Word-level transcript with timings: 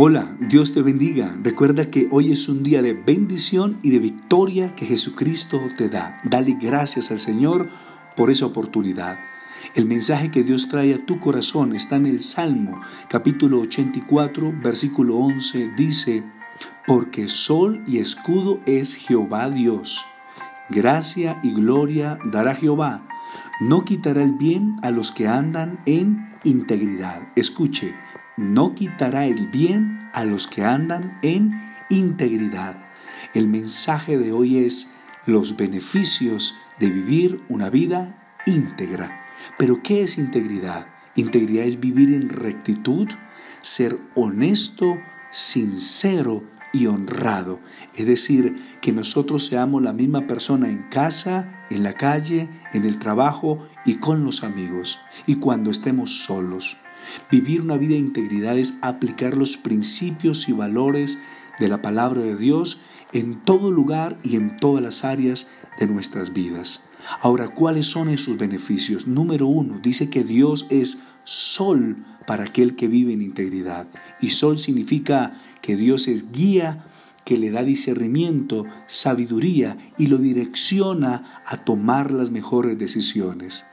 Hola, 0.00 0.36
Dios 0.38 0.74
te 0.74 0.80
bendiga. 0.80 1.36
Recuerda 1.42 1.90
que 1.90 2.06
hoy 2.12 2.30
es 2.30 2.48
un 2.48 2.62
día 2.62 2.82
de 2.82 2.92
bendición 2.92 3.80
y 3.82 3.90
de 3.90 3.98
victoria 3.98 4.76
que 4.76 4.86
Jesucristo 4.86 5.60
te 5.76 5.88
da. 5.88 6.20
Dale 6.22 6.56
gracias 6.60 7.10
al 7.10 7.18
Señor 7.18 7.68
por 8.14 8.30
esa 8.30 8.46
oportunidad. 8.46 9.18
El 9.74 9.86
mensaje 9.86 10.30
que 10.30 10.44
Dios 10.44 10.68
trae 10.68 10.94
a 10.94 11.04
tu 11.04 11.18
corazón 11.18 11.74
está 11.74 11.96
en 11.96 12.06
el 12.06 12.20
Salmo 12.20 12.80
capítulo 13.08 13.58
84, 13.62 14.54
versículo 14.62 15.16
11. 15.16 15.72
Dice, 15.76 16.22
porque 16.86 17.26
sol 17.26 17.82
y 17.88 17.98
escudo 17.98 18.60
es 18.66 18.94
Jehová 18.94 19.50
Dios. 19.50 20.04
Gracia 20.70 21.40
y 21.42 21.50
gloria 21.50 22.20
dará 22.24 22.54
Jehová. 22.54 23.02
No 23.58 23.84
quitará 23.84 24.22
el 24.22 24.34
bien 24.34 24.76
a 24.82 24.92
los 24.92 25.10
que 25.10 25.26
andan 25.26 25.80
en 25.86 26.36
integridad. 26.44 27.32
Escuche, 27.34 27.96
no 28.38 28.74
quitará 28.74 29.26
el 29.26 29.48
bien 29.48 29.98
a 30.12 30.24
los 30.24 30.46
que 30.46 30.64
andan 30.64 31.18
en 31.22 31.74
integridad. 31.90 32.76
El 33.34 33.48
mensaje 33.48 34.16
de 34.16 34.32
hoy 34.32 34.58
es 34.58 34.94
los 35.26 35.56
beneficios 35.56 36.54
de 36.78 36.88
vivir 36.88 37.42
una 37.48 37.68
vida 37.68 38.40
íntegra. 38.46 39.26
Pero 39.58 39.82
¿qué 39.82 40.02
es 40.02 40.18
integridad? 40.18 40.86
Integridad 41.16 41.64
es 41.64 41.80
vivir 41.80 42.14
en 42.14 42.28
rectitud, 42.28 43.08
ser 43.60 43.98
honesto, 44.14 44.98
sincero 45.30 46.44
y 46.72 46.86
honrado. 46.86 47.58
Es 47.94 48.06
decir, 48.06 48.78
que 48.80 48.92
nosotros 48.92 49.46
seamos 49.46 49.82
la 49.82 49.92
misma 49.92 50.28
persona 50.28 50.68
en 50.68 50.84
casa, 50.90 51.66
en 51.70 51.82
la 51.82 51.94
calle, 51.94 52.48
en 52.72 52.84
el 52.84 53.00
trabajo 53.00 53.66
y 53.84 53.96
con 53.96 54.24
los 54.24 54.44
amigos, 54.44 55.00
y 55.26 55.36
cuando 55.36 55.70
estemos 55.70 56.24
solos. 56.24 56.76
Vivir 57.30 57.60
una 57.62 57.76
vida 57.76 57.94
de 57.94 58.00
integridad 58.00 58.58
es 58.58 58.78
aplicar 58.82 59.36
los 59.36 59.56
principios 59.56 60.48
y 60.48 60.52
valores 60.52 61.18
de 61.58 61.68
la 61.68 61.82
palabra 61.82 62.22
de 62.22 62.36
Dios 62.36 62.80
en 63.12 63.40
todo 63.44 63.70
lugar 63.72 64.18
y 64.22 64.36
en 64.36 64.56
todas 64.56 64.82
las 64.82 65.04
áreas 65.04 65.46
de 65.78 65.86
nuestras 65.86 66.32
vidas. 66.32 66.82
Ahora, 67.20 67.48
¿cuáles 67.48 67.86
son 67.86 68.08
esos 68.08 68.36
beneficios? 68.36 69.06
Número 69.06 69.46
uno, 69.46 69.80
dice 69.82 70.10
que 70.10 70.24
Dios 70.24 70.66
es 70.70 70.98
sol 71.24 72.04
para 72.26 72.44
aquel 72.44 72.76
que 72.76 72.88
vive 72.88 73.12
en 73.12 73.22
integridad. 73.22 73.86
Y 74.20 74.30
sol 74.30 74.58
significa 74.58 75.40
que 75.62 75.76
Dios 75.76 76.08
es 76.08 76.32
guía, 76.32 76.84
que 77.24 77.38
le 77.38 77.50
da 77.50 77.62
discernimiento, 77.62 78.64
sabiduría 78.86 79.76
y 79.98 80.06
lo 80.06 80.18
direcciona 80.18 81.42
a 81.46 81.58
tomar 81.58 82.10
las 82.10 82.30
mejores 82.30 82.78
decisiones. 82.78 83.64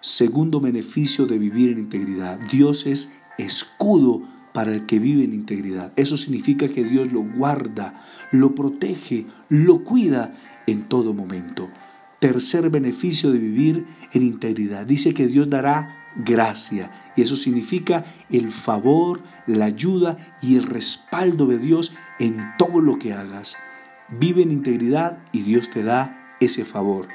Segundo 0.00 0.60
beneficio 0.60 1.26
de 1.26 1.38
vivir 1.38 1.70
en 1.70 1.78
integridad. 1.78 2.38
Dios 2.50 2.86
es 2.86 3.18
escudo 3.36 4.22
para 4.52 4.72
el 4.72 4.86
que 4.86 4.98
vive 4.98 5.24
en 5.24 5.34
integridad. 5.34 5.92
Eso 5.96 6.16
significa 6.16 6.68
que 6.68 6.84
Dios 6.84 7.12
lo 7.12 7.22
guarda, 7.22 8.04
lo 8.30 8.54
protege, 8.54 9.26
lo 9.48 9.84
cuida 9.84 10.36
en 10.66 10.88
todo 10.88 11.14
momento. 11.14 11.68
Tercer 12.20 12.70
beneficio 12.70 13.32
de 13.32 13.38
vivir 13.38 13.86
en 14.12 14.22
integridad. 14.22 14.86
Dice 14.86 15.14
que 15.14 15.26
Dios 15.26 15.48
dará 15.48 16.12
gracia. 16.16 17.12
Y 17.16 17.22
eso 17.22 17.36
significa 17.36 18.04
el 18.30 18.52
favor, 18.52 19.22
la 19.46 19.66
ayuda 19.66 20.36
y 20.42 20.56
el 20.56 20.64
respaldo 20.64 21.46
de 21.46 21.58
Dios 21.58 21.96
en 22.18 22.52
todo 22.58 22.80
lo 22.80 22.98
que 22.98 23.12
hagas. 23.12 23.56
Vive 24.08 24.42
en 24.42 24.52
integridad 24.52 25.18
y 25.32 25.42
Dios 25.42 25.70
te 25.70 25.82
da 25.82 26.36
ese 26.40 26.64
favor. 26.64 27.08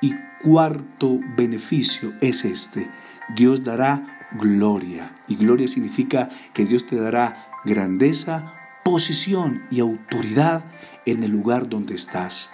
Y 0.00 0.14
cuarto 0.42 1.20
beneficio 1.36 2.12
es 2.20 2.44
este. 2.44 2.90
Dios 3.34 3.64
dará 3.64 4.28
gloria. 4.32 5.14
Y 5.28 5.36
gloria 5.36 5.68
significa 5.68 6.30
que 6.54 6.64
Dios 6.64 6.86
te 6.86 6.96
dará 6.96 7.46
grandeza, 7.64 8.54
posición 8.84 9.62
y 9.70 9.80
autoridad 9.80 10.64
en 11.06 11.22
el 11.22 11.30
lugar 11.30 11.68
donde 11.68 11.94
estás. 11.94 12.50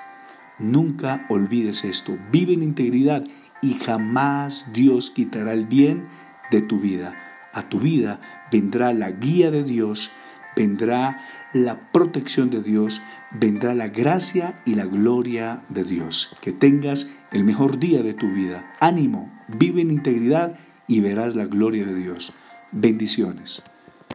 Nunca 0.58 1.26
olvides 1.28 1.84
esto. 1.84 2.18
Vive 2.32 2.54
en 2.54 2.62
integridad 2.62 3.24
y 3.62 3.74
jamás 3.74 4.72
Dios 4.72 5.10
quitará 5.10 5.52
el 5.52 5.66
bien 5.66 6.06
de 6.50 6.62
tu 6.62 6.80
vida. 6.80 7.14
A 7.52 7.68
tu 7.68 7.78
vida 7.78 8.20
vendrá 8.50 8.92
la 8.92 9.10
guía 9.10 9.50
de 9.50 9.64
Dios, 9.64 10.10
vendrá 10.56 11.22
la 11.52 11.92
protección 11.92 12.50
de 12.50 12.62
Dios, 12.62 13.02
vendrá 13.30 13.74
la 13.74 13.88
gracia 13.88 14.60
y 14.64 14.74
la 14.74 14.86
gloria 14.86 15.62
de 15.68 15.84
Dios. 15.84 16.36
Que 16.40 16.52
tengas 16.52 17.10
el 17.30 17.44
mejor 17.44 17.78
día 17.78 18.02
de 18.02 18.14
tu 18.14 18.28
vida. 18.28 18.74
Ánimo, 18.80 19.32
vive 19.46 19.82
en 19.82 19.90
integridad 19.90 20.58
y 20.88 21.00
verás 21.00 21.36
la 21.36 21.44
gloria 21.44 21.84
de 21.84 21.94
Dios. 21.94 22.32
Bendiciones. 22.72 23.62